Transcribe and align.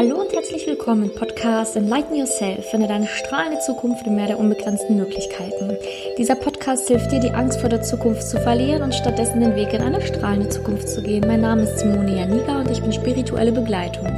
Hallo 0.00 0.18
und 0.18 0.32
herzlich 0.32 0.66
willkommen 0.66 1.02
im 1.02 1.14
Podcast 1.14 1.76
Enlighten 1.76 2.16
Yourself. 2.16 2.64
Finde 2.70 2.88
deine 2.88 3.06
strahlende 3.06 3.58
Zukunft 3.58 4.06
im 4.06 4.14
Meer 4.14 4.28
der 4.28 4.38
unbegrenzten 4.38 4.96
Möglichkeiten. 4.96 5.76
Dieser 6.16 6.36
Podcast 6.36 6.88
hilft 6.88 7.12
dir, 7.12 7.20
die 7.20 7.32
Angst 7.32 7.60
vor 7.60 7.68
der 7.68 7.82
Zukunft 7.82 8.22
zu 8.26 8.40
verlieren 8.40 8.80
und 8.80 8.94
stattdessen 8.94 9.40
den 9.40 9.54
Weg 9.56 9.74
in 9.74 9.82
eine 9.82 10.00
strahlende 10.00 10.48
Zukunft 10.48 10.88
zu 10.88 11.02
gehen. 11.02 11.26
Mein 11.26 11.42
Name 11.42 11.64
ist 11.64 11.80
Simone 11.80 12.16
Janiga 12.16 12.60
und 12.60 12.70
ich 12.70 12.80
bin 12.80 12.94
spirituelle 12.94 13.52
Begleitung. 13.52 14.08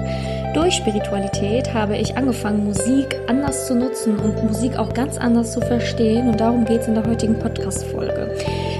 Durch 0.54 0.74
Spiritualität 0.74 1.74
habe 1.74 1.96
ich 1.96 2.16
angefangen, 2.16 2.62
Musik 2.62 3.18
anders 3.26 3.66
zu 3.66 3.74
nutzen 3.74 4.20
und 4.20 4.40
Musik 4.44 4.78
auch 4.78 4.94
ganz 4.94 5.18
anders 5.18 5.50
zu 5.50 5.60
verstehen 5.62 6.28
und 6.28 6.38
darum 6.38 6.64
geht 6.64 6.82
es 6.82 6.86
in 6.86 6.94
der 6.94 7.08
heutigen 7.08 7.40
Podcast-Folge. 7.40 8.36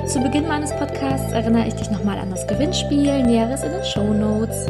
Zu 0.06 0.20
Beginn 0.20 0.46
meines 0.46 0.70
Podcasts 0.70 1.32
erinnere 1.32 1.66
ich 1.66 1.74
dich 1.74 1.90
nochmal 1.90 2.18
an 2.18 2.30
das 2.30 2.46
Gewinnspiel, 2.46 3.24
Näheres 3.24 3.64
in 3.64 3.72
den 3.72 3.84
Show 3.84 4.14
Notes. 4.14 4.66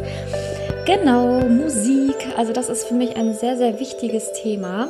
Genau, 0.85 1.39
Musik. 1.47 2.22
Also 2.35 2.51
das 2.51 2.69
ist 2.69 2.87
für 2.87 2.95
mich 2.95 3.15
ein 3.15 3.35
sehr, 3.35 3.57
sehr 3.57 3.79
wichtiges 3.79 4.31
Thema. 4.33 4.89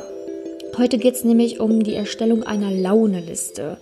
Heute 0.78 0.96
geht 0.98 1.14
es 1.14 1.24
nämlich 1.24 1.60
um 1.60 1.82
die 1.82 1.94
Erstellung 1.94 2.42
einer 2.42 2.70
Launeliste. 2.70 3.76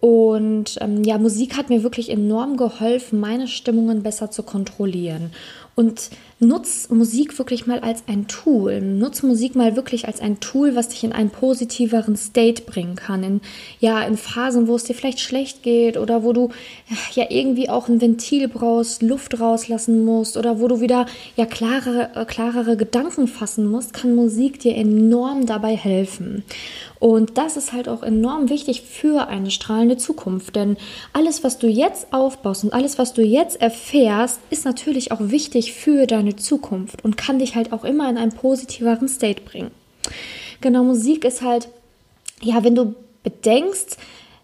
Und 0.00 0.78
ähm, 0.80 1.02
ja, 1.04 1.18
Musik 1.18 1.56
hat 1.56 1.68
mir 1.68 1.82
wirklich 1.82 2.08
enorm 2.08 2.56
geholfen, 2.56 3.20
meine 3.20 3.48
Stimmungen 3.48 4.02
besser 4.02 4.30
zu 4.30 4.42
kontrollieren. 4.44 5.32
Und 5.74 6.10
nutz 6.40 6.88
Musik 6.88 7.38
wirklich 7.38 7.66
mal 7.66 7.80
als 7.80 8.02
ein 8.06 8.26
Tool. 8.26 8.80
Nutz 8.80 9.22
Musik 9.22 9.54
mal 9.54 9.76
wirklich 9.76 10.06
als 10.06 10.20
ein 10.20 10.40
Tool, 10.40 10.74
was 10.74 10.88
dich 10.88 11.04
in 11.04 11.12
einen 11.12 11.28
positiveren 11.28 12.16
State 12.16 12.62
bringen 12.62 12.96
kann. 12.96 13.22
In, 13.22 13.40
ja, 13.78 14.02
in 14.02 14.16
Phasen, 14.16 14.66
wo 14.66 14.74
es 14.74 14.84
dir 14.84 14.94
vielleicht 14.94 15.20
schlecht 15.20 15.62
geht 15.62 15.98
oder 15.98 16.24
wo 16.24 16.32
du 16.32 16.48
ja 17.14 17.26
irgendwie 17.28 17.68
auch 17.68 17.88
ein 17.88 18.00
Ventil 18.00 18.48
brauchst, 18.48 19.02
Luft 19.02 19.38
rauslassen 19.38 20.04
musst 20.04 20.38
oder 20.38 20.60
wo 20.60 20.66
du 20.66 20.80
wieder 20.80 21.04
ja 21.36 21.44
klarere, 21.44 22.10
äh, 22.14 22.24
klarere 22.24 22.78
Gedanken 22.78 23.28
fassen 23.28 23.66
musst, 23.66 23.92
kann 23.92 24.14
Musik 24.14 24.60
dir 24.60 24.74
enorm 24.76 25.44
dabei 25.44 25.76
helfen. 25.76 26.42
Und 27.00 27.38
das 27.38 27.56
ist 27.56 27.72
halt 27.72 27.88
auch 27.88 28.02
enorm 28.02 28.50
wichtig 28.50 28.82
für 28.82 29.26
eine 29.28 29.50
strahlende 29.50 29.96
Zukunft. 29.96 30.54
Denn 30.54 30.76
alles, 31.14 31.42
was 31.42 31.58
du 31.58 31.66
jetzt 31.66 32.12
aufbaust 32.12 32.62
und 32.62 32.74
alles, 32.74 32.98
was 32.98 33.14
du 33.14 33.22
jetzt 33.22 33.60
erfährst, 33.60 34.38
ist 34.50 34.66
natürlich 34.66 35.10
auch 35.10 35.20
wichtig 35.20 35.72
für 35.72 36.06
deine 36.06 36.29
Zukunft 36.36 37.04
und 37.04 37.16
kann 37.16 37.38
dich 37.38 37.54
halt 37.56 37.72
auch 37.72 37.84
immer 37.84 38.08
in 38.08 38.18
einen 38.18 38.32
positiveren 38.32 39.08
State 39.08 39.42
bringen. 39.42 39.70
Genau, 40.60 40.84
Musik 40.84 41.24
ist 41.24 41.42
halt, 41.42 41.68
ja, 42.42 42.64
wenn 42.64 42.74
du 42.74 42.94
bedenkst, 43.22 43.96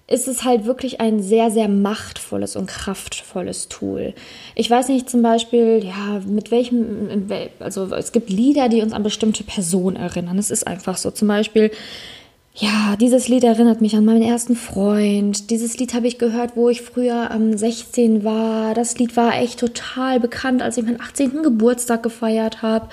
ist 0.09 0.28
es 0.28 0.45
halt 0.45 0.67
wirklich 0.67 1.01
ein 1.01 1.20
sehr, 1.20 1.51
sehr 1.51 1.69
machtvolles 1.69 2.55
und 2.55 2.67
kraftvolles 2.67 3.69
Tool. 3.69 4.15
Ich 4.55 4.70
weiß 4.70 4.89
nicht 4.89 5.11
zum 5.11 5.20
Beispiel, 5.20 5.84
ja, 5.84 6.20
mit 6.25 6.53
welchem, 6.53 7.28
also 7.59 7.93
es 7.93 8.12
gibt 8.12 8.31
Lieder, 8.31 8.69
die 8.69 8.83
uns 8.83 8.93
an 8.93 9.03
bestimmte 9.03 9.43
Personen 9.43 9.97
erinnern. 9.97 10.39
Es 10.39 10.53
ist 10.53 10.67
einfach 10.67 10.97
so. 10.97 11.11
Zum 11.11 11.27
Beispiel, 11.27 11.73
ja, 12.59 12.97
dieses 12.97 13.29
Lied 13.29 13.45
erinnert 13.45 13.83
mich 13.83 13.97
an 13.97 14.07
meinen 14.07 14.23
ersten 14.23 14.57
Freund. 14.57 15.51
Dieses 15.51 15.77
Lied 15.77 15.93
habe 15.93 16.07
ich 16.07 16.19
gehört, 16.19 16.57
wo 16.57 16.71
ich 16.71 16.81
früher 16.81 17.31
am 17.31 17.53
ähm, 17.53 17.59
16 17.59 18.25
war. 18.25 18.73
Das 18.73 18.99
Lied 18.99 19.15
war 19.15 19.39
echt 19.39 19.61
total 19.61 20.21
bekannt, 20.21 20.62
als 20.62 20.79
ich 20.79 20.84
meinen 20.84 21.01
18. 21.01 21.43
Geburtstag 21.43 22.03
gefeiert 22.03 22.62
habe 22.62 22.89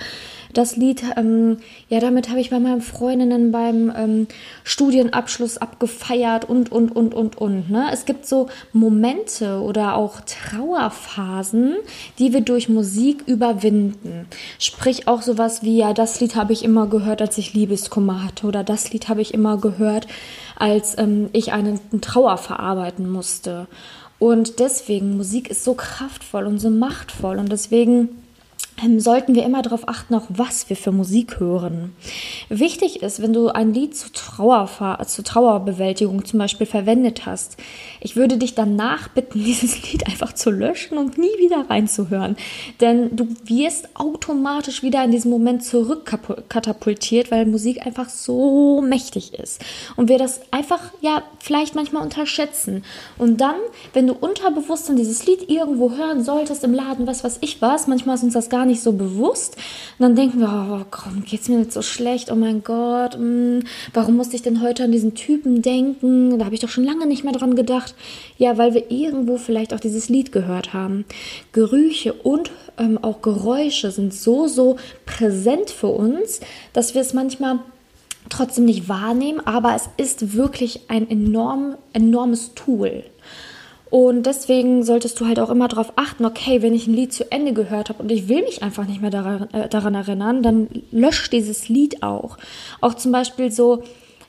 das 0.53 0.75
Lied, 0.75 1.03
ähm, 1.17 1.57
ja, 1.89 1.99
damit 1.99 2.29
habe 2.29 2.39
ich 2.39 2.49
bei 2.49 2.59
meinen 2.59 2.81
Freundinnen 2.81 3.51
beim 3.51 3.91
ähm, 3.95 4.27
Studienabschluss 4.63 5.57
abgefeiert 5.57 6.45
und, 6.49 6.71
und, 6.71 6.95
und, 6.95 7.13
und, 7.13 7.37
und. 7.37 7.69
Ne? 7.69 7.89
Es 7.91 8.05
gibt 8.05 8.25
so 8.25 8.47
Momente 8.71 9.59
oder 9.61 9.95
auch 9.95 10.21
Trauerphasen, 10.21 11.75
die 12.19 12.33
wir 12.33 12.41
durch 12.41 12.69
Musik 12.69 13.23
überwinden. 13.25 14.27
Sprich 14.59 15.07
auch 15.07 15.21
sowas 15.21 15.63
wie, 15.63 15.77
ja, 15.77 15.93
das 15.93 16.19
Lied 16.19 16.35
habe 16.35 16.53
ich 16.53 16.63
immer 16.63 16.87
gehört, 16.87 17.21
als 17.21 17.37
ich 17.37 17.53
Liebeskummer 17.53 18.23
hatte 18.23 18.47
oder 18.47 18.63
das 18.63 18.91
Lied 18.93 19.09
habe 19.09 19.21
ich 19.21 19.33
immer 19.33 19.57
gehört, 19.57 20.07
als 20.55 20.97
ähm, 20.97 21.29
ich 21.33 21.51
einen, 21.51 21.79
einen 21.91 22.01
Trauer 22.01 22.37
verarbeiten 22.37 23.09
musste. 23.09 23.67
Und 24.19 24.59
deswegen, 24.59 25.17
Musik 25.17 25.49
ist 25.49 25.65
so 25.65 25.73
kraftvoll 25.73 26.45
und 26.45 26.59
so 26.59 26.69
machtvoll 26.69 27.39
und 27.39 27.51
deswegen 27.51 28.22
sollten 28.97 29.35
wir 29.35 29.43
immer 29.43 29.61
darauf 29.61 29.87
achten, 29.87 30.15
auch 30.15 30.25
was 30.29 30.69
wir 30.69 30.75
für 30.75 30.91
Musik 30.91 31.39
hören. 31.39 31.95
Wichtig 32.49 33.01
ist, 33.01 33.21
wenn 33.21 33.33
du 33.33 33.49
ein 33.49 33.73
Lied 33.73 33.95
zu, 33.95 34.11
Trauer, 34.11 34.69
zur 35.07 35.23
Trauerbewältigung 35.23 36.25
zum 36.25 36.39
Beispiel 36.39 36.67
verwendet 36.67 37.25
hast, 37.25 37.57
ich 38.01 38.15
würde 38.15 38.37
dich 38.37 38.55
danach 38.55 39.07
bitten, 39.09 39.39
dieses 39.45 39.91
Lied 39.91 40.07
einfach 40.07 40.33
zu 40.33 40.51
löschen 40.51 40.97
und 40.97 41.17
nie 41.17 41.37
wieder 41.39 41.69
reinzuhören. 41.69 42.35
Denn 42.81 43.15
du 43.15 43.27
wirst 43.45 43.95
automatisch 43.95 44.83
wieder 44.83 45.03
in 45.03 45.11
diesen 45.11 45.31
Moment 45.31 45.63
zurückkatapultiert, 45.63 47.31
weil 47.31 47.45
Musik 47.45 47.85
einfach 47.85 48.09
so 48.09 48.81
mächtig 48.81 49.33
ist. 49.33 49.61
Und 49.95 50.09
wir 50.09 50.17
das 50.17 50.41
einfach, 50.51 50.91
ja, 51.01 51.23
vielleicht 51.39 51.75
manchmal 51.75 52.03
unterschätzen. 52.03 52.83
Und 53.17 53.39
dann, 53.39 53.55
wenn 53.93 54.07
du 54.07 54.13
unterbewusst 54.13 54.89
dann 54.89 54.97
dieses 54.97 55.25
Lied 55.25 55.49
irgendwo 55.49 55.91
hören 55.91 56.23
solltest, 56.23 56.63
im 56.63 56.73
Laden, 56.73 57.07
was 57.07 57.23
weiß 57.23 57.37
ich 57.41 57.61
was, 57.61 57.87
manchmal 57.87 58.15
ist 58.15 58.23
uns 58.23 58.33
das 58.33 58.49
gar 58.49 58.62
gar 58.63 58.69
nicht 58.69 58.81
so 58.81 58.93
bewusst. 58.93 59.57
Und 59.99 60.03
dann 60.03 60.15
denken 60.15 60.39
wir, 60.39 60.47
oh, 60.47 60.85
warum 60.89 61.23
geht 61.25 61.41
es 61.41 61.49
mir 61.49 61.57
nicht 61.57 61.73
so 61.73 61.81
schlecht? 61.81 62.31
Oh 62.31 62.35
mein 62.35 62.63
Gott, 62.63 63.19
mh, 63.19 63.19
hm, 63.19 63.63
warum 63.93 64.15
musste 64.15 64.37
ich 64.37 64.41
denn 64.41 64.61
heute 64.61 64.85
an 64.85 64.91
diesen 64.93 65.15
Typen 65.15 65.61
denken? 65.61 66.39
Da 66.39 66.45
habe 66.45 66.55
ich 66.55 66.61
doch 66.61 66.69
schon 66.69 66.85
lange 66.85 67.05
nicht 67.05 67.25
mehr 67.25 67.33
dran 67.33 67.55
gedacht. 67.55 67.93
Ja, 68.37 68.57
weil 68.57 68.73
wir 68.73 68.89
irgendwo 68.89 69.37
vielleicht 69.37 69.73
auch 69.73 69.81
dieses 69.81 70.07
Lied 70.07 70.31
gehört 70.31 70.73
haben. 70.73 71.03
Gerüche 71.51 72.13
und 72.13 72.51
ähm, 72.77 72.97
auch 73.01 73.21
Geräusche 73.21 73.91
sind 73.91 74.13
so, 74.13 74.47
so 74.47 74.77
präsent 75.05 75.69
für 75.69 75.87
uns, 75.87 76.39
dass 76.71 76.93
wir 76.93 77.01
es 77.01 77.13
manchmal 77.13 77.59
trotzdem 78.29 78.63
nicht 78.63 78.87
wahrnehmen, 78.87 79.41
aber 79.45 79.75
es 79.75 79.89
ist 79.97 80.35
wirklich 80.35 80.81
ein 80.87 81.09
enorm, 81.09 81.75
enormes 81.91 82.53
Tool. 82.55 83.03
Und 83.93 84.23
deswegen 84.25 84.81
solltest 84.81 85.19
du 85.19 85.27
halt 85.27 85.39
auch 85.39 85.51
immer 85.51 85.67
darauf 85.67 85.93
achten, 85.97 86.25
okay, 86.25 86.63
wenn 86.63 86.73
ich 86.73 86.87
ein 86.87 86.95
Lied 86.95 87.13
zu 87.13 87.31
Ende 87.31 87.53
gehört 87.53 87.89
habe 87.89 88.01
und 88.01 88.11
ich 88.11 88.27
will 88.27 88.41
mich 88.41 88.63
einfach 88.63 88.87
nicht 88.87 89.01
mehr 89.01 89.11
daran, 89.11 89.47
äh, 89.53 89.69
daran 89.69 89.93
erinnern, 89.93 90.41
dann 90.41 90.67
lösch 90.91 91.29
dieses 91.29 91.69
Lied 91.69 92.01
auch. 92.01 92.39
Auch 92.81 92.95
zum 92.95 93.11
Beispiel 93.11 93.51
so, 93.51 93.83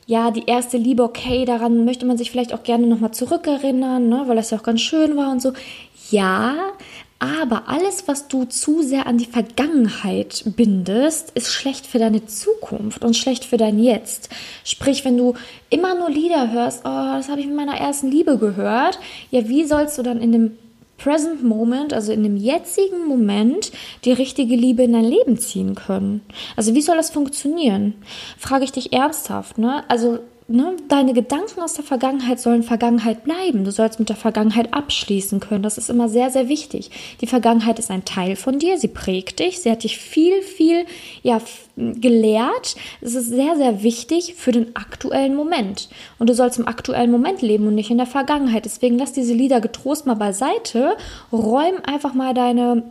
ja, 0.05 0.29
die 0.29 0.43
erste 0.45 0.77
Liebe, 0.77 1.01
okay, 1.01 1.45
daran 1.45 1.83
möchte 1.83 2.05
man 2.05 2.15
sich 2.15 2.29
vielleicht 2.29 2.53
auch 2.53 2.61
gerne 2.61 2.85
nochmal 2.85 3.09
zurückerinnern, 3.09 4.07
ne, 4.07 4.25
weil 4.27 4.35
das 4.35 4.51
ja 4.51 4.59
auch 4.59 4.63
ganz 4.63 4.81
schön 4.81 5.17
war 5.17 5.31
und 5.31 5.41
so. 5.41 5.53
Ja, 6.11 6.53
aber 7.19 7.69
alles, 7.69 8.07
was 8.07 8.27
du 8.27 8.43
zu 8.43 8.81
sehr 8.81 9.07
an 9.07 9.17
die 9.17 9.25
Vergangenheit 9.25 10.43
bindest, 10.55 11.31
ist 11.31 11.51
schlecht 11.51 11.87
für 11.87 11.97
deine 11.97 12.25
Zukunft 12.25 13.05
und 13.05 13.15
schlecht 13.15 13.45
für 13.45 13.57
dein 13.57 13.79
Jetzt. 13.79 14.29
Sprich, 14.63 15.05
wenn 15.05 15.17
du 15.17 15.33
immer 15.69 15.95
nur 15.95 16.09
Lieder 16.09 16.51
hörst, 16.51 16.81
oh, 16.83 17.13
das 17.15 17.29
habe 17.29 17.39
ich 17.39 17.47
mit 17.47 17.55
meiner 17.55 17.77
ersten 17.77 18.11
Liebe 18.11 18.37
gehört, 18.37 18.99
ja, 19.31 19.47
wie 19.47 19.65
sollst 19.65 19.97
du 19.97 20.03
dann 20.03 20.21
in 20.21 20.33
dem 20.33 20.57
Present 20.97 21.43
Moment, 21.43 21.93
also 21.93 22.11
in 22.11 22.23
dem 22.23 22.37
jetzigen 22.37 23.05
Moment, 23.07 23.71
die 24.05 24.13
richtige 24.13 24.55
Liebe 24.55 24.83
in 24.83 24.93
dein 24.93 25.03
Leben 25.03 25.37
ziehen 25.37 25.75
können? 25.75 26.21
Also 26.55 26.73
wie 26.73 26.81
soll 26.81 26.97
das 26.97 27.09
funktionieren? 27.09 27.95
Frage 28.37 28.65
ich 28.65 28.71
dich 28.71 28.93
ernsthaft, 28.93 29.57
ne? 29.57 29.83
Also 29.89 30.19
ne, 30.47 30.75
deine 30.87 31.13
Gedanken 31.13 31.61
aus 31.61 31.73
der 31.73 31.83
Vergangenheit 31.83 32.39
sollen 32.39 32.63
Vergangenheit 32.63 33.23
bleiben. 33.23 33.63
Du 33.63 33.71
sollst 33.71 33.99
mit 33.99 34.09
der 34.09 34.15
Vergangenheit 34.15 34.73
abschließen 34.73 35.39
können. 35.39 35.63
Das 35.63 35.77
ist 35.77 35.89
immer 35.89 36.09
sehr, 36.09 36.29
sehr 36.29 36.49
wichtig. 36.49 36.91
Die 37.21 37.27
Vergangenheit 37.27 37.79
ist 37.79 37.91
ein 37.91 38.05
Teil 38.05 38.35
von 38.35 38.59
dir. 38.59 38.77
Sie 38.77 38.87
prägt 38.87 39.39
dich. 39.39 39.61
Sie 39.61 39.71
hat 39.71 39.83
dich 39.83 39.97
viel, 39.97 40.41
viel, 40.41 40.85
ja, 41.23 41.41
gelehrt. 41.75 42.75
Es 43.01 43.15
ist 43.15 43.29
sehr, 43.29 43.55
sehr 43.57 43.83
wichtig 43.83 44.35
für 44.35 44.51
den 44.51 44.75
aktuellen 44.75 45.35
Moment. 45.35 45.89
Und 46.19 46.29
du 46.29 46.33
sollst 46.33 46.59
im 46.59 46.67
aktuellen 46.67 47.11
Moment 47.11 47.41
leben 47.41 47.67
und 47.67 47.75
nicht 47.75 47.91
in 47.91 47.97
der 47.97 48.07
Vergangenheit. 48.07 48.65
Deswegen 48.65 48.97
lass 48.97 49.13
diese 49.13 49.33
Lieder 49.33 49.61
getrost 49.61 50.05
mal 50.05 50.15
beiseite. 50.15 50.95
Räum 51.31 51.75
einfach 51.85 52.13
mal 52.13 52.33
deine 52.33 52.83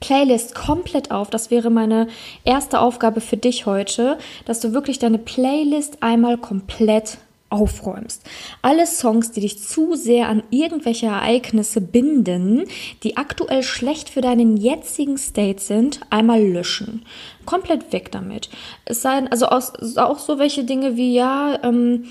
Playlist 0.00 0.54
komplett 0.54 1.10
auf. 1.10 1.30
Das 1.30 1.50
wäre 1.50 1.70
meine 1.70 2.08
erste 2.44 2.80
Aufgabe 2.80 3.20
für 3.20 3.36
dich 3.36 3.66
heute, 3.66 4.18
dass 4.44 4.60
du 4.60 4.72
wirklich 4.72 4.98
deine 4.98 5.18
Playlist 5.18 6.02
einmal 6.02 6.38
komplett 6.38 7.18
aufräumst. 7.50 8.22
Alle 8.60 8.86
Songs, 8.86 9.32
die 9.32 9.40
dich 9.40 9.58
zu 9.58 9.94
sehr 9.94 10.28
an 10.28 10.42
irgendwelche 10.50 11.06
Ereignisse 11.06 11.80
binden, 11.80 12.64
die 13.02 13.16
aktuell 13.16 13.62
schlecht 13.62 14.10
für 14.10 14.20
deinen 14.20 14.56
jetzigen 14.56 15.16
State 15.16 15.60
sind, 15.60 16.00
einmal 16.10 16.42
löschen. 16.42 17.06
Komplett 17.46 17.92
weg 17.92 18.12
damit. 18.12 18.50
Es 18.84 19.00
seien 19.00 19.28
also 19.28 19.48
auch 19.48 20.18
so 20.18 20.38
welche 20.38 20.64
Dinge 20.64 20.96
wie 20.96 21.14
ja, 21.14 21.58
ähm, 21.62 22.04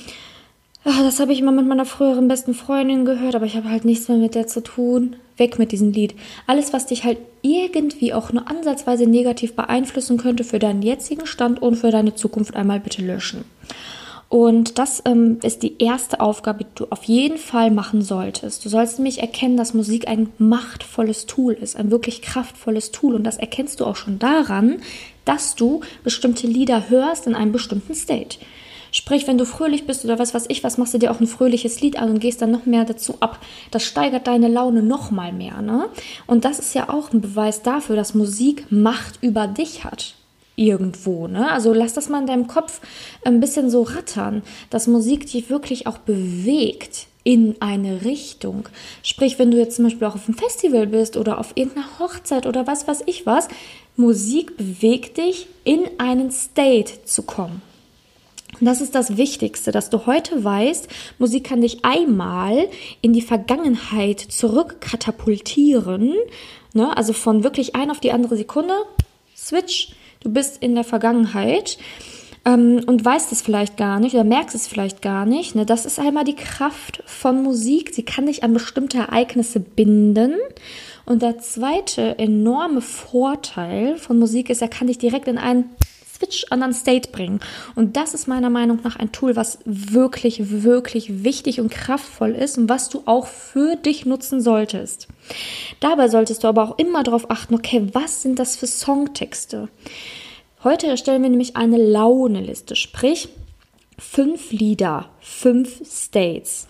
Ach, 0.90 1.02
das 1.02 1.20
habe 1.20 1.34
ich 1.34 1.42
immer 1.42 1.52
mit 1.52 1.68
meiner 1.68 1.86
früheren 1.86 2.30
besten 2.30 2.54
Freundin 2.54 3.04
gehört, 3.04 3.36
aber 3.36 3.46
ich 3.46 3.58
habe 3.58 3.70
halt 3.70 3.84
nichts 3.84 4.08
mehr 4.08 4.18
mit 4.18 4.36
der 4.36 4.48
zu 4.48 4.64
tun. 4.64 5.18
Weg 5.38 5.60
mit 5.60 5.72
diesem 5.72 5.92
Lied. 5.92 6.16
Alles, 6.46 6.74
was 6.74 6.88
dich 6.88 7.04
halt 7.04 7.18
irgendwie 7.42 8.14
auch 8.14 8.32
nur 8.32 8.50
ansatzweise 8.50 9.08
negativ 9.08 9.56
beeinflussen 9.56 10.18
könnte 10.18 10.44
für 10.44 10.60
deinen 10.60 10.82
jetzigen 10.82 11.26
Stand 11.26 11.62
und 11.62 11.76
für 11.76 11.92
deine 11.92 12.16
Zukunft, 12.16 12.56
einmal 12.56 12.80
bitte 12.80 13.02
löschen. 13.02 13.46
Und 14.30 14.78
das 14.78 15.02
ähm, 15.06 15.40
ist 15.42 15.64
die 15.64 15.82
erste 15.82 16.20
Aufgabe, 16.20 16.66
die 16.66 16.70
du 16.76 16.88
auf 16.90 17.06
jeden 17.06 17.38
Fall 17.38 17.72
machen 17.72 18.02
solltest. 18.02 18.66
Du 18.66 18.70
sollst 18.70 19.00
nämlich 19.00 19.20
erkennen, 19.20 19.56
dass 19.56 19.74
Musik 19.74 20.08
ein 20.08 20.30
machtvolles 20.38 21.28
Tool 21.28 21.54
ist, 21.54 21.78
ein 21.78 21.92
wirklich 21.92 22.22
kraftvolles 22.22 22.92
Tool. 22.92 23.16
Und 23.16 23.24
das 23.24 23.38
erkennst 23.38 23.80
du 23.80 23.86
auch 23.86 23.96
schon 23.96 24.20
daran, 24.20 24.82
dass 25.24 25.56
du 25.56 25.82
bestimmte 26.04 26.46
Lieder 26.46 26.90
hörst 26.90 27.26
in 27.26 27.36
einem 27.36 27.54
bestimmten 27.54 27.96
State. 27.96 28.38
Sprich, 28.92 29.28
wenn 29.28 29.38
du 29.38 29.46
fröhlich 29.46 29.86
bist 29.86 30.06
oder 30.06 30.20
was 30.20 30.34
weiß 30.34 30.46
ich, 30.50 30.64
was 30.64 30.78
machst 30.78 30.94
du 30.94 30.98
dir 30.98 31.12
auch 31.12 31.20
ein 31.20 31.28
fröhliches 31.28 31.82
Lied 31.82 31.98
an 31.98 32.10
und 32.10 32.20
gehst 32.20 32.42
dann 32.42 32.52
noch 32.52 32.66
mehr 32.66 32.86
dazu 32.86 33.16
ab. 33.20 33.40
Das 33.72 33.84
steigert 33.84 34.28
deine 34.28 34.48
Laune 34.48 34.84
noch 34.84 35.12
mal 35.12 35.34
mehr, 35.34 35.62
ne? 35.62 35.90
Und 36.26 36.46
das 36.46 36.60
ist 36.60 36.76
ja 36.76 36.90
auch 36.90 37.12
ein 37.12 37.22
Beweis 37.22 37.62
dafür, 37.62 37.96
dass 37.96 38.14
Musik 38.14 38.66
Macht 38.70 39.20
über 39.22 39.48
dich 39.48 39.84
hat 39.84 40.16
irgendwo. 40.58 41.28
Ne? 41.28 41.50
Also 41.50 41.72
lass 41.72 41.94
das 41.94 42.10
mal 42.10 42.20
in 42.20 42.28
deinem 42.28 42.48
Kopf 42.48 42.82
ein 43.24 43.40
bisschen 43.40 43.70
so 43.70 43.84
rattern, 43.84 44.42
dass 44.70 44.88
Musik 44.88 45.30
dich 45.32 45.50
wirklich 45.50 45.88
auch 45.88 46.00
bewegt 46.00 47.08
in 47.24 47.56
eine 47.62 48.04
Richtung. 48.04 48.68
Sprich, 49.04 49.38
wenn 49.38 49.52
du 49.52 49.58
jetzt 49.58 49.76
zum 49.76 49.86
Beispiel 49.86 50.08
auch 50.08 50.16
auf 50.16 50.28
einem 50.28 50.38
Festival 50.38 50.88
bist 50.88 51.16
oder 51.16 51.40
auf 51.40 51.52
irgendeiner 51.56 52.00
Hochzeit 52.00 52.46
oder 52.46 52.68
was 52.68 52.88
weiß 52.88 53.04
ich 53.06 53.26
was, 53.26 53.48
Musik 53.96 54.58
bewegt 54.58 55.18
dich, 55.18 55.48
in 55.64 55.82
einen 55.98 56.32
State 56.32 57.04
zu 57.06 57.24
kommen. 57.24 57.62
Und 58.60 58.66
das 58.66 58.82
ist 58.82 58.96
das 58.96 59.18
Wichtigste, 59.18 59.72
dass 59.72 59.90
du 59.90 60.06
heute 60.06 60.44
weißt, 60.44 60.88
Musik 61.20 61.46
kann 61.46 61.62
dich 61.62 61.84
einmal 61.84 62.68
in 63.02 63.14
die 63.14 63.22
Vergangenheit 63.22 64.20
zurückkatapultieren. 64.20 66.16
Ne? 66.74 66.98
Also 66.98 67.14
von 67.14 67.44
wirklich 67.44 67.76
ein 67.76 67.92
auf 67.92 68.00
die 68.00 68.12
andere 68.12 68.38
Sekunde, 68.38 68.74
Switch, 69.36 69.92
Du 70.20 70.32
bist 70.32 70.62
in 70.62 70.76
der 70.76 70.84
Vergangenheit 70.84 71.78
ähm, 72.46 72.82
und 72.86 73.04
weißt 73.04 73.32
es 73.32 73.42
vielleicht 73.42 73.78
gar 73.78 74.00
nicht 74.00 74.14
oder 74.14 74.24
merkst 74.24 74.56
es 74.56 74.68
vielleicht 74.68 75.02
gar 75.02 75.26
nicht. 75.26 75.56
Ne? 75.56 75.66
Das 75.66 75.86
ist 75.86 76.00
einmal 76.00 76.24
die 76.24 76.36
Kraft 76.36 77.04
von 77.06 77.44
Musik. 77.44 77.94
Sie 77.94 78.04
kann 78.04 78.26
dich 78.26 78.44
an 78.44 78.54
bestimmte 78.54 78.98
Ereignisse 78.98 79.60
binden. 79.60 80.34
Und 81.06 81.22
der 81.22 81.40
zweite 81.40 82.18
enorme 82.20 82.82
Vorteil 82.82 83.96
von 83.98 84.20
Musik 84.20 84.50
ist, 84.50 84.62
er 84.62 84.68
kann 84.68 84.88
dich 84.88 84.98
direkt 84.98 85.28
in 85.28 85.38
einen 85.38 85.70
Switch 86.18 86.46
anderen 86.50 86.74
State 86.74 87.12
bringen. 87.12 87.40
Und 87.76 87.96
das 87.98 88.14
ist 88.14 88.28
meiner 88.28 88.50
Meinung 88.50 88.80
nach 88.84 88.96
ein 88.96 89.12
Tool, 89.12 89.36
was 89.36 89.60
wirklich, 89.66 90.64
wirklich 90.64 91.24
wichtig 91.24 91.60
und 91.60 91.72
kraftvoll 91.72 92.32
ist 92.32 92.58
und 92.58 92.70
was 92.70 92.90
du 92.90 93.04
auch 93.06 93.28
für 93.28 93.76
dich 93.76 94.06
nutzen 94.06 94.42
solltest. 94.42 95.08
Dabei 95.80 96.10
solltest 96.10 96.44
du 96.44 96.48
aber 96.48 96.64
auch 96.64 96.78
immer 96.78 97.04
darauf 97.04 97.30
achten, 97.30 97.56
okay, 97.56 97.88
was 97.94 98.22
sind 98.22 98.40
das 98.40 98.56
für 98.56 98.68
Songtexte? 98.68 99.70
Heute 100.64 100.88
erstellen 100.88 101.22
wir 101.22 101.30
nämlich 101.30 101.56
eine 101.56 101.78
Launeliste, 101.78 102.76
sprich 102.76 103.30
fünf 104.00 104.52
Lieder, 104.52 105.10
fünf 105.20 105.82
States. 105.86 106.68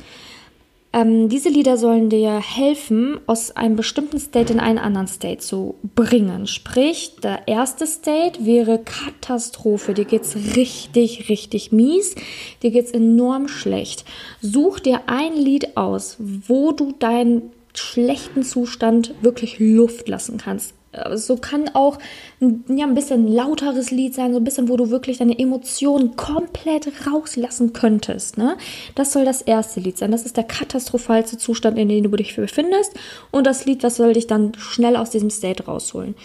Ähm, 0.93 1.27
diese 1.29 1.49
Lieder 1.49 1.77
sollen 1.77 2.09
dir 2.09 2.39
helfen, 2.39 3.19
aus 3.27 3.51
einem 3.51 3.75
bestimmten 3.75 4.19
State 4.19 4.53
in 4.53 4.59
einen 4.59 4.77
anderen 4.77 5.07
State 5.07 5.39
zu 5.39 5.75
bringen. 5.95 6.47
Sprich, 6.47 7.15
der 7.21 7.47
erste 7.47 7.85
State 7.85 8.45
wäre 8.45 8.79
Katastrophe. 8.79 9.93
Dir 9.93 10.05
geht's 10.05 10.35
richtig, 10.55 11.29
richtig 11.29 11.71
mies. 11.71 12.15
Dir 12.63 12.71
geht's 12.71 12.91
enorm 12.91 13.47
schlecht. 13.47 14.05
Such 14.41 14.79
dir 14.79 15.01
ein 15.07 15.35
Lied 15.35 15.75
aus, 15.75 16.15
wo 16.19 16.71
du 16.71 16.93
deinen 16.97 17.51
schlechten 17.73 18.43
Zustand 18.43 19.13
wirklich 19.21 19.59
Luft 19.59 20.07
lassen 20.07 20.37
kannst 20.37 20.76
so 21.15 21.37
kann 21.37 21.69
auch 21.73 21.97
ja, 22.39 22.85
ein 22.85 22.93
bisschen 22.93 23.27
lauteres 23.27 23.91
Lied 23.91 24.13
sein, 24.13 24.31
so 24.31 24.39
ein 24.39 24.43
bisschen, 24.43 24.69
wo 24.69 24.77
du 24.77 24.89
wirklich 24.89 25.17
deine 25.17 25.37
Emotionen 25.37 26.15
komplett 26.15 26.87
rauslassen 27.07 27.73
könntest. 27.73 28.37
Ne? 28.37 28.57
Das 28.95 29.13
soll 29.13 29.25
das 29.25 29.41
erste 29.41 29.79
Lied 29.79 29.97
sein. 29.97 30.11
Das 30.11 30.23
ist 30.23 30.37
der 30.37 30.43
katastrophalste 30.43 31.37
Zustand, 31.37 31.77
in 31.77 31.89
dem 31.89 32.03
du 32.03 32.15
dich 32.15 32.35
befindest. 32.35 32.93
Und 33.31 33.45
das 33.47 33.65
Lied, 33.65 33.83
das 33.83 33.97
soll 33.97 34.13
dich 34.13 34.27
dann 34.27 34.53
schnell 34.57 34.95
aus 34.95 35.09
diesem 35.09 35.29
State 35.29 35.65
rausholen. 35.65 36.15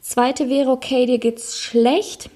Zweite 0.00 0.48
wäre, 0.48 0.70
okay, 0.70 1.06
dir 1.06 1.18
geht's 1.18 1.58
schlecht. 1.58 2.30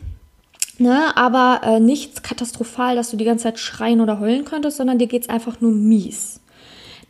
Ne, 0.76 1.16
aber 1.16 1.60
äh, 1.62 1.78
nichts 1.78 2.24
katastrophal, 2.24 2.96
dass 2.96 3.12
du 3.12 3.16
die 3.16 3.24
ganze 3.24 3.44
Zeit 3.44 3.60
schreien 3.60 4.00
oder 4.00 4.18
heulen 4.18 4.44
könntest, 4.44 4.78
sondern 4.78 4.98
dir 4.98 5.06
geht's 5.06 5.28
einfach 5.28 5.60
nur 5.60 5.70
mies. 5.70 6.40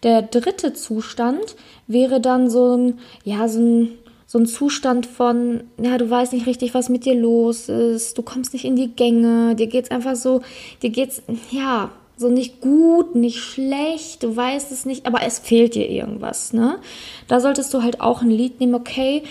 Der 0.02 0.20
dritte 0.20 0.74
Zustand 0.74 1.56
wäre 1.86 2.20
dann 2.20 2.50
so 2.50 2.76
ein, 2.76 2.98
ja, 3.24 3.48
so 3.48 3.60
ein 3.60 3.98
so 4.34 4.40
ein 4.40 4.46
Zustand 4.46 5.06
von, 5.06 5.62
ja, 5.80 5.96
du 5.96 6.10
weißt 6.10 6.32
nicht 6.32 6.48
richtig, 6.48 6.74
was 6.74 6.88
mit 6.88 7.04
dir 7.04 7.14
los 7.14 7.68
ist, 7.68 8.18
du 8.18 8.22
kommst 8.22 8.52
nicht 8.52 8.64
in 8.64 8.74
die 8.74 8.88
Gänge, 8.88 9.54
dir 9.54 9.68
geht's 9.68 9.92
einfach 9.92 10.16
so, 10.16 10.42
dir 10.82 10.90
geht's, 10.90 11.22
ja, 11.52 11.90
so 12.16 12.28
nicht 12.28 12.60
gut, 12.60 13.14
nicht 13.14 13.38
schlecht, 13.38 14.24
du 14.24 14.34
weißt 14.34 14.72
es 14.72 14.86
nicht, 14.86 15.06
aber 15.06 15.22
es 15.22 15.38
fehlt 15.38 15.76
dir 15.76 15.88
irgendwas, 15.88 16.52
ne? 16.52 16.80
Da 17.28 17.38
solltest 17.38 17.72
du 17.74 17.84
halt 17.84 18.00
auch 18.00 18.22
ein 18.22 18.30
Lied 18.30 18.58
nehmen, 18.58 18.74
okay, 18.74 19.22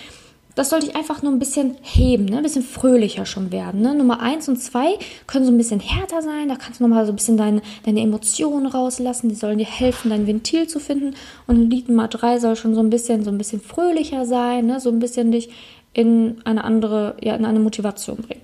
das 0.55 0.69
sollte 0.69 0.88
ich 0.88 0.95
einfach 0.95 1.23
nur 1.23 1.31
ein 1.31 1.39
bisschen 1.39 1.77
heben, 1.81 2.25
ne? 2.25 2.38
ein 2.38 2.44
bisschen 2.44 2.63
fröhlicher 2.63 3.25
schon 3.25 3.51
werden. 3.51 3.81
Ne? 3.81 3.95
Nummer 3.95 4.19
eins 4.19 4.47
und 4.47 4.57
zwei 4.57 4.97
können 5.25 5.45
so 5.45 5.51
ein 5.51 5.57
bisschen 5.57 5.79
härter 5.79 6.21
sein. 6.21 6.50
Da 6.50 6.55
kannst 6.55 6.79
du 6.79 6.83
nochmal 6.83 7.05
so 7.05 7.11
ein 7.11 7.15
bisschen 7.15 7.38
deine, 7.38 7.61
deine 7.85 8.01
Emotionen 8.01 8.67
rauslassen. 8.67 9.29
Die 9.29 9.35
sollen 9.35 9.57
dir 9.57 9.65
helfen, 9.65 10.11
dein 10.11 10.27
Ventil 10.27 10.67
zu 10.67 10.79
finden. 10.79 11.15
Und 11.47 11.69
Lied 11.69 11.89
Nummer 11.89 12.07
drei 12.07 12.39
soll 12.39 12.55
schon 12.55 12.75
so 12.75 12.81
ein 12.81 12.91
bisschen, 12.91 13.23
so 13.23 13.31
ein 13.31 13.38
bisschen 13.38 13.61
fröhlicher 13.61 14.25
sein, 14.25 14.67
ne? 14.67 14.79
so 14.79 14.89
ein 14.89 15.00
bisschen 15.00 15.31
dich 15.31 15.50
in 15.94 16.41
eine 16.44 16.63
andere, 16.63 17.15
ja, 17.21 17.35
in 17.35 17.45
eine 17.45 17.59
Motivation 17.59 18.17
bringen. 18.17 18.41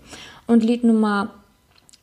Und 0.48 0.64
Lied 0.64 0.84
Nummer 0.84 1.32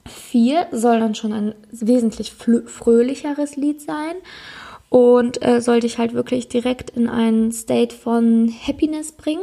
vier 0.06 0.66
soll 0.70 1.00
dann 1.00 1.14
schon 1.14 1.32
ein 1.32 1.54
wesentlich 1.72 2.32
fröhlicheres 2.32 3.56
Lied 3.56 3.80
sein 3.80 4.14
und 4.88 5.44
äh, 5.44 5.60
soll 5.60 5.80
dich 5.80 5.98
halt 5.98 6.14
wirklich 6.14 6.48
direkt 6.48 6.90
in 6.90 7.08
einen 7.08 7.52
State 7.52 7.94
von 7.94 8.52
Happiness 8.66 9.12
bringen. 9.12 9.42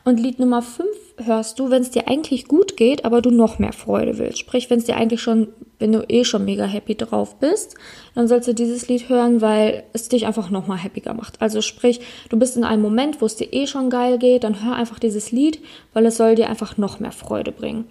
Und 0.03 0.19
Lied 0.19 0.39
Nummer 0.39 0.61
5 0.61 0.87
hörst 1.25 1.59
du, 1.59 1.69
wenn 1.69 1.81
es 1.81 1.91
dir 1.91 2.07
eigentlich 2.07 2.47
gut 2.47 2.75
geht, 2.77 3.05
aber 3.05 3.21
du 3.21 3.29
noch 3.29 3.59
mehr 3.59 3.73
Freude 3.73 4.17
willst. 4.17 4.39
Sprich, 4.39 4.69
wenn 4.69 4.79
es 4.79 4.85
dir 4.85 4.97
eigentlich 4.97 5.21
schon, 5.21 5.49
wenn 5.77 5.91
du 5.91 6.03
eh 6.07 6.23
schon 6.23 6.45
mega 6.45 6.65
happy 6.65 6.95
drauf 6.95 7.39
bist, 7.39 7.75
dann 8.15 8.27
sollst 8.27 8.47
du 8.47 8.53
dieses 8.53 8.87
Lied 8.87 9.09
hören, 9.09 9.41
weil 9.41 9.83
es 9.93 10.09
dich 10.09 10.25
einfach 10.25 10.49
noch 10.49 10.67
mal 10.67 10.81
happiger 10.81 11.13
macht. 11.13 11.41
Also 11.41 11.61
sprich, 11.61 12.01
du 12.29 12.37
bist 12.37 12.57
in 12.57 12.63
einem 12.63 12.81
Moment, 12.81 13.21
wo 13.21 13.25
es 13.25 13.35
dir 13.35 13.53
eh 13.53 13.67
schon 13.67 13.89
geil 13.89 14.17
geht, 14.17 14.43
dann 14.43 14.63
hör 14.63 14.75
einfach 14.75 14.99
dieses 14.99 15.31
Lied, 15.31 15.59
weil 15.93 16.05
es 16.05 16.17
soll 16.17 16.35
dir 16.35 16.49
einfach 16.49 16.77
noch 16.77 16.99
mehr 16.99 17.11
Freude 17.11 17.51
bringen. 17.51 17.85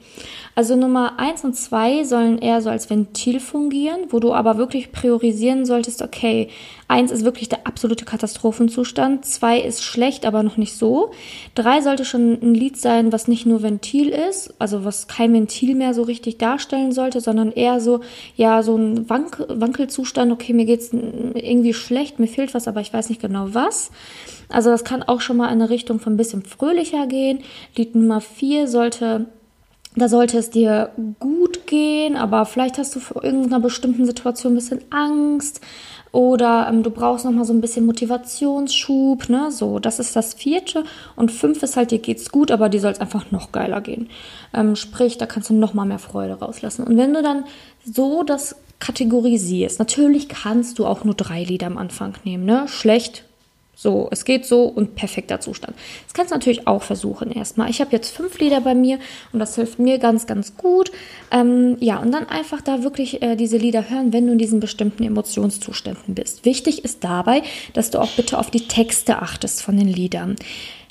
Also 0.55 0.77
Nummer 0.77 1.19
1 1.19 1.45
und 1.45 1.55
2 1.55 2.05
sollen 2.05 2.39
eher 2.39 2.61
so 2.61 2.71
als 2.71 2.91
Ventil 2.91 3.41
fungieren, 3.41 4.01
wo 4.11 4.19
du 4.19 4.33
aber 4.35 4.59
wirklich 4.59 4.93
priorisieren 4.93 5.65
solltest, 5.65 6.03
okay, 6.03 6.49
1 6.89 7.13
ist 7.13 7.25
wirklich 7.25 7.49
der 7.49 7.67
absolute 7.67 8.05
Katastrophenzustand, 8.05 9.25
2 9.25 9.61
ist 9.61 9.85
schlecht, 9.85 10.27
aber 10.27 10.43
noch 10.43 10.57
nicht 10.57 10.75
so. 10.75 11.13
3 11.55 11.83
sollte 11.83 12.00
schon 12.05 12.33
ein 12.43 12.55
Lied 12.55 12.77
sein, 12.77 13.13
was 13.13 13.29
nicht 13.29 13.47
nur 13.47 13.63
Ventil 13.63 14.09
ist, 14.09 14.55
also 14.59 14.85
was 14.85 15.09
kein 15.09 15.33
Ventil 15.33 15.75
mehr 15.75 15.95
so 15.95 16.03
richtig 16.03 16.39
darstellen 16.39 16.93
sollte, 16.93 17.21
sondern 17.21 17.53
eher 17.53 17.81
so, 17.81 18.01
ja, 18.37 18.63
so 18.63 18.77
ein 18.77 19.09
Wank 19.09 19.45
Wankelzustand, 19.49 20.33
okay, 20.33 20.53
mir 20.53 20.67
geht's 20.67 20.91
irgendwie 20.93 21.75
schlecht, 21.75 22.19
mir 22.19 22.27
fehlt 22.27 22.55
was, 22.55 22.69
aber 22.69 22.81
ich 22.81 22.93
weiß 22.93 23.09
nicht 23.09 23.21
genau 23.21 23.49
was. 23.53 23.91
Also 24.49 24.71
das 24.71 24.85
kann 24.85 25.03
auch 25.03 25.21
schon 25.21 25.37
mal 25.37 25.47
in 25.47 25.61
eine 25.61 25.71
Richtung 25.71 26.01
von 26.01 26.15
ein 26.15 26.17
bisschen 26.17 26.43
fröhlicher 26.43 27.07
gehen. 27.07 27.41
Lied 27.77 27.95
Nummer 27.95 28.21
4 28.21 28.67
sollte 28.67 29.27
da 29.97 30.09
sollte 30.09 30.39
es 30.39 30.51
dir 30.51 30.91
gut 31.19 31.67
gehen, 31.67 32.17
aber 32.17 32.47
vielleicht 32.47 32.79
hast 32.79 32.95
du 32.95 33.01
vor 33.01 33.25
irgendeiner 33.25 33.61
bestimmten 33.61 34.07
Situation 34.07 34.53
ein 34.53 34.57
bisschen 34.57 34.83
Angst 34.91 35.61
oder 36.13 36.69
ähm, 36.69 36.83
du 36.83 36.91
brauchst 36.91 37.25
noch 37.25 37.33
mal 37.33 37.45
so 37.45 37.53
ein 37.53 37.61
bisschen 37.61 37.87
Motivationsschub, 37.87 39.29
ne? 39.29 39.51
So, 39.51 39.79
das 39.79 39.99
ist 39.99 40.15
das 40.15 40.35
vierte 40.35 40.85
und 41.17 41.31
fünf 41.33 41.63
ist 41.63 41.77
halt 41.77 41.91
dir 41.91 41.99
geht's 41.99 42.31
gut, 42.31 42.51
aber 42.51 42.69
dir 42.69 42.81
soll 42.81 42.93
es 42.93 43.01
einfach 43.01 43.31
noch 43.31 43.53
geiler 43.53 43.81
gehen. 43.81 44.09
Ähm, 44.55 44.77
sprich, 44.77 45.19
da 45.19 45.27
kannst 45.27 45.51
du 45.51 45.55
noch 45.55 45.75
mal 45.75 45.87
mehr 45.87 45.99
Freude 45.99 46.35
rauslassen. 46.35 46.85
Und 46.85 46.97
wenn 46.97 47.15
du 47.15 47.23
dann 47.23 47.45
so 47.85 48.23
das 48.23 48.57
kategorisierst, 48.81 49.79
natürlich 49.79 50.29
kannst 50.29 50.79
du 50.79 50.87
auch 50.87 51.05
nur 51.05 51.15
drei 51.15 51.45
Lieder 51.45 51.67
am 51.67 51.79
Anfang 51.79 52.15
nehmen, 52.25 52.45
ne? 52.45 52.67
Schlecht, 52.67 53.25
so, 53.83 54.09
es 54.11 54.27
geht 54.27 54.45
so 54.45 54.65
und 54.65 54.95
perfekter 54.95 55.41
Zustand. 55.41 55.75
Das 56.05 56.13
kannst 56.13 56.33
du 56.33 56.35
natürlich 56.35 56.67
auch 56.67 56.83
versuchen 56.83 57.33
erstmal. 57.33 57.71
Ich 57.71 57.81
habe 57.81 57.93
jetzt 57.93 58.15
fünf 58.15 58.39
Lieder 58.39 58.61
bei 58.61 58.75
mir 58.75 58.99
und 59.33 59.39
das 59.39 59.55
hilft 59.55 59.79
mir 59.79 59.99
ganz, 59.99 60.27
ganz 60.27 60.55
gut. 60.59 60.93
Ähm, 61.31 61.79
ja, 61.81 61.99
und 61.99 62.13
dann 62.13 62.29
einfach 62.29 62.61
da 62.61 62.83
wirklich 62.83 63.23
äh, 63.23 63.37
diese 63.37 63.57
Lieder 63.57 63.89
hören, 63.89 64.13
wenn 64.13 64.27
du 64.27 64.33
in 64.33 64.39
diesen 64.39 64.61
bestimmten 64.61 65.03
Emotionszuständen 65.03 66.15
bist. 66.15 66.45
Wichtig 66.45 66.85
ist 66.85 67.05
dabei, 67.05 67.41
dass 67.73 67.91
du 67.91 68.01
auch 68.01 68.11
bitte 68.11 68.39
auf 68.39 68.51
die 68.51 68.69
Texte 68.69 69.23
achtest 69.23 69.63
von 69.63 69.79
den 69.79 69.89
Liedern. 69.89 70.37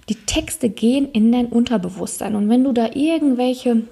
Die 0.09 0.15
Texte 0.15 0.67
gehen 0.67 1.11
in 1.11 1.31
dein 1.31 1.45
Unterbewusstsein 1.45 2.33
und 2.33 2.49
wenn 2.49 2.63
du 2.63 2.71
da 2.71 2.89
irgendwelche 2.95 3.83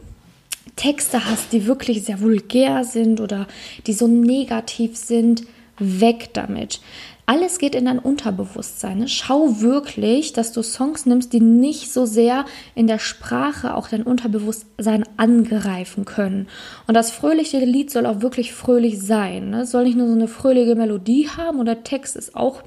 Texte 0.75 1.23
hast, 1.29 1.53
die 1.53 1.67
wirklich 1.67 2.01
sehr 2.01 2.19
vulgär 2.19 2.83
sind 2.83 3.21
oder 3.21 3.45
die 3.85 3.93
so 3.93 4.07
negativ 4.07 4.97
sind, 4.97 5.43
weg 5.77 6.29
damit 6.33 6.81
alles 7.29 7.59
geht 7.59 7.75
in 7.75 7.85
dein 7.85 7.99
Unterbewusstsein. 7.99 8.99
Ne? 8.99 9.07
Schau 9.09 9.59
wirklich, 9.59 10.31
dass 10.31 10.53
du 10.53 10.63
Songs 10.63 11.05
nimmst, 11.05 11.33
die 11.33 11.41
nicht 11.41 11.91
so 11.91 12.05
sehr 12.05 12.45
in 12.73 12.87
der 12.87 12.99
Sprache 12.99 13.75
auch 13.75 13.89
dein 13.89 14.03
Unterbewusstsein 14.03 15.03
angreifen 15.17 16.05
können. 16.05 16.47
Und 16.87 16.93
das 16.93 17.11
fröhliche 17.11 17.59
Lied 17.59 17.91
soll 17.91 18.05
auch 18.05 18.21
wirklich 18.21 18.53
fröhlich 18.53 19.01
sein. 19.01 19.49
Ne? 19.49 19.65
Soll 19.65 19.83
nicht 19.83 19.97
nur 19.97 20.07
so 20.07 20.13
eine 20.13 20.29
fröhliche 20.29 20.75
Melodie 20.75 21.27
haben 21.27 21.59
und 21.59 21.65
der 21.65 21.83
Text 21.83 22.15
ist 22.15 22.33
auch 22.33 22.63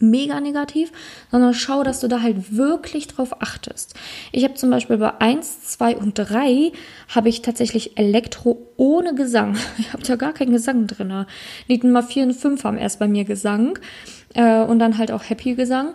mega 0.00 0.40
negativ, 0.40 0.92
sondern 1.30 1.54
schau, 1.54 1.82
dass 1.82 2.00
du 2.00 2.08
da 2.08 2.22
halt 2.22 2.56
wirklich 2.56 3.08
drauf 3.08 3.42
achtest. 3.42 3.94
Ich 4.32 4.44
habe 4.44 4.54
zum 4.54 4.70
Beispiel 4.70 4.98
bei 4.98 5.20
1, 5.20 5.62
2 5.62 5.96
und 5.96 6.14
3 6.14 6.72
habe 7.14 7.28
ich 7.28 7.42
tatsächlich 7.42 7.98
Elektro 7.98 8.58
ohne 8.76 9.14
Gesang. 9.14 9.56
Ich 9.78 9.92
habe 9.92 10.02
da 10.02 10.16
gar 10.16 10.32
keinen 10.32 10.52
Gesang 10.52 10.86
drin. 10.86 11.26
Lied 11.68 11.84
Nummer 11.84 12.02
4 12.02 12.24
und 12.24 12.32
5 12.32 12.64
haben 12.64 12.78
erst 12.78 12.98
bei 12.98 13.06
mir 13.06 13.24
Gesang 13.24 13.78
äh, 14.34 14.62
und 14.62 14.78
dann 14.78 14.98
halt 14.98 15.12
auch 15.12 15.28
Happy 15.28 15.54
Gesang. 15.54 15.94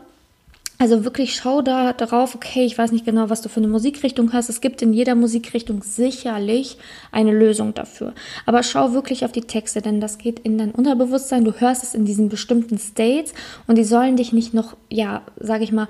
Also 0.77 1.03
wirklich 1.03 1.35
schau 1.35 1.61
da 1.61 1.93
darauf, 1.93 2.33
okay, 2.33 2.65
ich 2.65 2.75
weiß 2.75 2.91
nicht 2.91 3.05
genau, 3.05 3.29
was 3.29 3.41
du 3.41 3.49
für 3.49 3.59
eine 3.59 3.67
Musikrichtung 3.67 4.33
hast. 4.33 4.49
Es 4.49 4.61
gibt 4.61 4.81
in 4.81 4.93
jeder 4.93 5.13
Musikrichtung 5.13 5.83
sicherlich 5.83 6.77
eine 7.11 7.31
Lösung 7.31 7.75
dafür. 7.75 8.13
Aber 8.47 8.63
schau 8.63 8.93
wirklich 8.93 9.23
auf 9.23 9.31
die 9.31 9.41
Texte, 9.41 9.83
denn 9.83 10.01
das 10.01 10.17
geht 10.17 10.39
in 10.39 10.57
dein 10.57 10.71
Unterbewusstsein. 10.71 11.45
Du 11.45 11.53
hörst 11.53 11.83
es 11.83 11.93
in 11.93 12.05
diesen 12.05 12.29
bestimmten 12.29 12.79
States 12.79 13.33
und 13.67 13.77
die 13.77 13.83
sollen 13.83 14.15
dich 14.15 14.33
nicht 14.33 14.55
noch, 14.55 14.75
ja, 14.89 15.21
sage 15.39 15.63
ich 15.63 15.71
mal, 15.71 15.87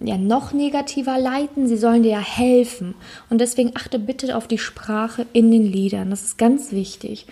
ja, 0.00 0.16
noch 0.16 0.52
negativer 0.52 1.18
leiten, 1.18 1.66
sie 1.66 1.76
sollen 1.76 2.02
dir 2.02 2.12
ja 2.12 2.20
helfen. 2.20 2.94
Und 3.30 3.40
deswegen 3.40 3.72
achte 3.74 3.98
bitte 3.98 4.36
auf 4.36 4.46
die 4.46 4.58
Sprache 4.58 5.26
in 5.32 5.50
den 5.50 5.64
Liedern. 5.64 6.10
Das 6.10 6.22
ist 6.22 6.38
ganz 6.38 6.70
wichtig. 6.72 7.26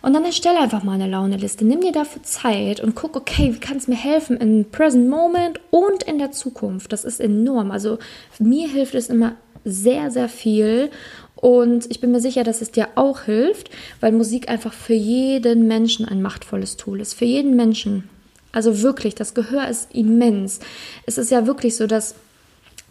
Und 0.00 0.12
dann 0.12 0.24
erstelle 0.24 0.60
einfach 0.60 0.84
mal 0.84 0.92
eine 0.92 1.08
Launeliste. 1.08 1.64
Nimm 1.64 1.80
dir 1.80 1.92
dafür 1.92 2.22
Zeit 2.22 2.80
und 2.80 2.94
guck, 2.94 3.16
okay, 3.16 3.52
wie 3.54 3.60
kann 3.60 3.78
es 3.78 3.88
mir 3.88 3.96
helfen 3.96 4.36
im 4.36 4.64
Present 4.70 5.08
Moment 5.08 5.60
und 5.70 6.04
in 6.04 6.18
der 6.18 6.30
Zukunft. 6.30 6.92
Das 6.92 7.04
ist 7.04 7.20
enorm. 7.20 7.70
Also 7.70 7.98
mir 8.38 8.68
hilft 8.68 8.94
es 8.94 9.08
immer 9.08 9.32
sehr, 9.64 10.10
sehr 10.10 10.28
viel. 10.28 10.90
Und 11.34 11.90
ich 11.90 12.00
bin 12.00 12.12
mir 12.12 12.20
sicher, 12.20 12.44
dass 12.44 12.62
es 12.62 12.70
dir 12.70 12.88
auch 12.94 13.22
hilft, 13.22 13.70
weil 14.00 14.12
Musik 14.12 14.48
einfach 14.48 14.72
für 14.72 14.94
jeden 14.94 15.66
Menschen 15.66 16.06
ein 16.06 16.22
machtvolles 16.22 16.76
Tool 16.76 17.00
ist. 17.00 17.14
Für 17.14 17.24
jeden 17.24 17.56
Menschen. 17.56 18.08
Also 18.52 18.82
wirklich, 18.82 19.14
das 19.14 19.34
Gehör 19.34 19.68
ist 19.68 19.94
immens. 19.94 20.60
Es 21.06 21.18
ist 21.18 21.30
ja 21.30 21.46
wirklich 21.46 21.76
so, 21.76 21.86
dass 21.86 22.14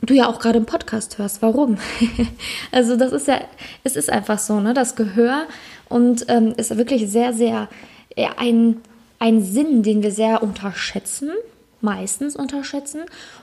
du 0.02 0.14
ja 0.14 0.28
auch 0.28 0.40
gerade 0.40 0.60
im 0.60 0.66
Podcast 0.66 1.18
hörst. 1.18 1.42
Warum? 1.42 1.78
also 2.72 2.96
das 2.96 3.12
ist 3.12 3.28
ja, 3.28 3.42
es 3.84 3.96
ist 3.96 4.10
einfach 4.10 4.40
so, 4.40 4.60
ne? 4.60 4.74
Das 4.74 4.96
Gehör 4.96 5.48
und 5.90 6.26
ähm, 6.28 6.54
ist 6.58 6.76
wirklich 6.78 7.10
sehr, 7.10 7.34
sehr 7.34 7.70
ja, 8.16 8.36
ein, 8.38 8.78
ein 9.20 9.42
Sinn, 9.44 9.84
den 9.84 10.04
wir 10.04 10.12
sehr 10.12 10.44
unterschätzen, 10.44 11.32
meistens 11.82 12.36
unterschätzen 12.36 13.02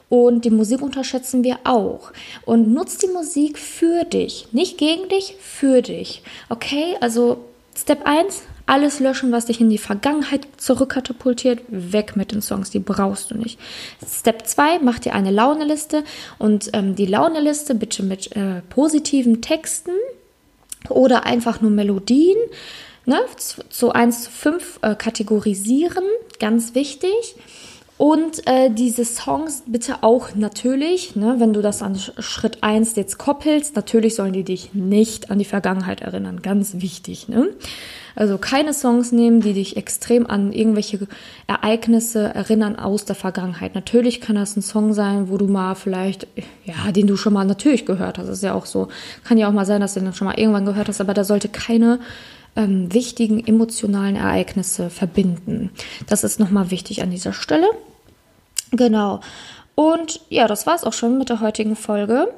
und 0.08 0.44
die 0.44 0.50
Musik 0.50 0.82
unterschätzen 0.82 1.44
wir 1.44 1.58
auch. 1.64 2.12
Und 2.44 2.72
nutzt 2.72 3.02
die 3.02 3.08
Musik 3.08 3.58
für 3.58 4.04
dich, 4.04 4.48
nicht 4.52 4.78
gegen 4.78 5.08
dich, 5.08 5.36
für 5.40 5.82
dich. 5.82 6.22
Okay, 6.48 6.96
also 7.00 7.44
Step 7.76 8.06
1, 8.06 8.42
alles 8.66 9.00
löschen, 9.00 9.32
was 9.32 9.46
dich 9.46 9.60
in 9.60 9.68
die 9.68 9.78
Vergangenheit 9.78 10.46
zurückkatapultiert, 10.56 11.60
weg 11.68 12.16
mit 12.16 12.32
den 12.32 12.40
Songs, 12.40 12.70
die 12.70 12.78
brauchst 12.78 13.30
du 13.30 13.36
nicht. 13.36 13.58
Step 14.06 14.46
2, 14.46 14.78
mach 14.78 14.98
dir 14.98 15.14
eine 15.14 15.30
Launeliste 15.30 16.04
und 16.38 16.70
ähm, 16.72 16.94
die 16.94 17.06
Launeliste 17.06 17.74
bitte 17.74 18.02
mit 18.02 18.34
äh, 18.36 18.62
positiven 18.70 19.42
Texten, 19.42 19.92
oder 20.88 21.24
einfach 21.26 21.60
nur 21.60 21.70
Melodien. 21.70 22.38
Ne, 23.06 23.18
zu 23.36 23.92
1 23.92 24.24
zu 24.24 24.30
5 24.30 24.78
äh, 24.80 24.94
kategorisieren, 24.94 26.04
ganz 26.38 26.74
wichtig. 26.74 27.36
Und 27.96 28.46
äh, 28.46 28.70
diese 28.70 29.04
Songs 29.04 29.64
bitte 29.66 30.02
auch 30.02 30.34
natürlich, 30.34 31.14
ne, 31.14 31.36
wenn 31.38 31.52
du 31.52 31.62
das 31.62 31.82
an 31.82 31.96
Schritt 31.96 32.62
1 32.62 32.96
jetzt 32.96 33.18
koppelst, 33.18 33.76
natürlich 33.76 34.14
sollen 34.16 34.32
die 34.32 34.42
dich 34.42 34.74
nicht 34.74 35.30
an 35.30 35.38
die 35.38 35.44
Vergangenheit 35.44 36.00
erinnern. 36.00 36.42
Ganz 36.42 36.80
wichtig. 36.80 37.28
Ne? 37.28 37.50
Also 38.14 38.38
keine 38.38 38.72
Songs 38.72 39.12
nehmen, 39.12 39.40
die 39.40 39.54
dich 39.54 39.76
extrem 39.76 40.26
an 40.26 40.52
irgendwelche 40.52 41.06
Ereignisse 41.46 42.34
erinnern 42.34 42.76
aus 42.76 43.04
der 43.04 43.16
Vergangenheit. 43.16 43.74
Natürlich 43.74 44.20
kann 44.20 44.36
das 44.36 44.56
ein 44.56 44.62
Song 44.62 44.92
sein, 44.92 45.28
wo 45.28 45.36
du 45.36 45.46
mal 45.46 45.74
vielleicht, 45.74 46.26
ja, 46.64 46.92
den 46.92 47.06
du 47.06 47.16
schon 47.16 47.32
mal 47.32 47.44
natürlich 47.44 47.86
gehört 47.86 48.18
hast. 48.18 48.28
Das 48.28 48.38
ist 48.38 48.44
ja 48.44 48.54
auch 48.54 48.66
so. 48.66 48.88
Kann 49.24 49.38
ja 49.38 49.48
auch 49.48 49.52
mal 49.52 49.66
sein, 49.66 49.80
dass 49.80 49.94
du 49.94 50.00
den 50.00 50.12
schon 50.12 50.26
mal 50.26 50.38
irgendwann 50.38 50.66
gehört 50.66 50.88
hast, 50.88 51.00
aber 51.00 51.14
da 51.14 51.24
sollte 51.24 51.48
keine 51.48 51.98
ähm, 52.56 52.92
wichtigen 52.92 53.44
emotionalen 53.44 54.16
Ereignisse 54.16 54.90
verbinden. 54.90 55.70
Das 56.06 56.24
ist 56.24 56.38
nochmal 56.38 56.70
wichtig 56.70 57.02
an 57.02 57.10
dieser 57.10 57.32
Stelle. 57.32 57.66
Genau. 58.70 59.20
Und 59.74 60.20
ja, 60.28 60.46
das 60.46 60.66
war 60.66 60.76
es 60.76 60.84
auch 60.84 60.92
schon 60.92 61.18
mit 61.18 61.30
der 61.30 61.40
heutigen 61.40 61.74
Folge. 61.74 62.32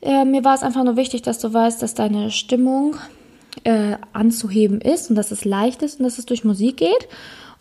Äh, 0.00 0.24
mir 0.24 0.44
war 0.44 0.54
es 0.54 0.62
einfach 0.62 0.84
nur 0.84 0.96
wichtig, 0.96 1.22
dass 1.22 1.38
du 1.38 1.52
weißt, 1.52 1.82
dass 1.82 1.94
deine 1.94 2.30
Stimmung 2.30 2.96
äh, 3.64 3.96
anzuheben 4.12 4.80
ist 4.80 5.10
und 5.10 5.16
dass 5.16 5.30
es 5.30 5.44
leicht 5.44 5.82
ist 5.82 6.00
und 6.00 6.04
dass 6.04 6.18
es 6.18 6.26
durch 6.26 6.44
Musik 6.44 6.78
geht. 6.78 7.08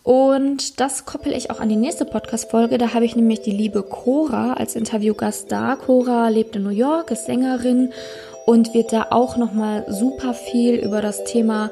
Und 0.08 0.80
das 0.80 1.06
koppel 1.06 1.34
ich 1.34 1.52
auch 1.52 1.60
an 1.60 1.68
die 1.68 1.76
nächste 1.76 2.06
Podcast-Folge. 2.06 2.78
Da 2.78 2.94
habe 2.94 3.04
ich 3.04 3.18
nämlich 3.18 3.42
die 3.42 3.52
liebe 3.52 3.84
Cora 3.84 4.54
als 4.54 4.78
Interviewgast 4.78 5.52
da. 5.52 5.76
Cora 5.76 6.30
lebt 6.30 6.56
in 6.56 6.64
New 6.64 6.70
York, 6.70 7.12
ist 7.12 7.26
Sängerin 7.26 7.92
und 8.46 8.74
wird 8.74 8.94
da 8.94 9.08
auch 9.10 9.36
nochmal 9.36 9.84
super 9.90 10.34
viel 10.34 10.76
über 10.76 11.02
das 11.02 11.26
Thema 11.26 11.70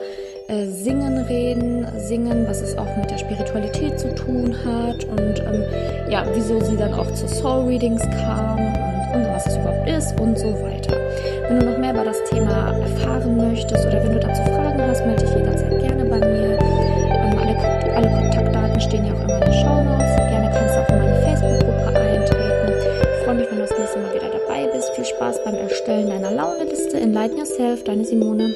äh, 0.49 0.65
Singen 0.65 1.19
reden. 1.19 1.87
Singen, 1.97 2.45
was 2.45 2.59
es 2.59 2.77
auch 2.77 2.97
mit 2.97 3.09
der 3.09 3.19
Spiritualität 3.19 3.97
zu 3.97 4.13
tun 4.13 4.53
hat 4.65 5.05
und 5.05 5.39
ähm, 5.39 5.63
ja, 6.09 6.25
wieso 6.33 6.59
sie 6.59 6.75
dann 6.75 6.93
auch 6.93 7.09
zu 7.13 7.29
Soul 7.29 7.67
Readings 7.67 8.01
kam 8.01 8.59
und, 8.59 9.15
und 9.15 9.33
was 9.33 9.47
es 9.47 9.55
überhaupt 9.55 9.89
ist 9.89 10.19
und 10.19 10.37
so 10.37 10.51
weiter. 10.61 10.97
Wenn 11.47 11.61
du 11.61 11.65
noch 11.67 11.77
mehr 11.77 11.93
über 11.93 12.03
das 12.03 12.21
Thema 12.25 12.77
erfahren 12.77 13.14
möchtest 13.55 13.85
oder 13.87 14.03
wenn 14.03 14.11
du 14.11 14.19
dazu 14.19 14.41
Fragen 14.43 14.81
hast, 14.81 15.05
melde 15.05 15.23
dich 15.23 15.33
jederzeit 15.33 15.79
gerne 15.79 16.03
bei 16.03 16.19
mir. 16.19 16.59
Ähm, 16.59 17.37
alle, 17.39 17.95
alle 17.95 18.09
Kontaktdaten 18.09 18.81
stehen 18.81 19.05
ja 19.05 19.13
auch 19.13 19.23
immer 19.23 19.37
in 19.37 19.45
den 19.45 19.53
Show 19.53 19.81
Notes. 19.81 20.15
Gerne 20.17 20.51
kannst 20.53 20.75
du 20.75 20.81
auch 20.81 20.89
in 20.89 20.97
meine 20.99 21.21
Facebook-Gruppe 21.21 21.99
eintreten. 21.99 22.73
Ich 23.17 23.23
freue 23.23 23.35
mich, 23.35 23.49
wenn 23.49 23.57
du 23.57 23.63
das 23.63 23.77
nächste 23.79 23.99
Mal 23.99 24.13
wieder 24.13 24.29
dabei 24.29 24.67
bist. 24.73 24.89
Viel 24.95 25.05
Spaß 25.05 25.43
beim 25.45 25.55
Erstellen 25.55 26.09
deiner 26.09 26.31
Launeliste. 26.31 26.99
Enlighten 26.99 27.37
Yourself, 27.37 27.85
deine 27.85 28.03
Simone. 28.03 28.53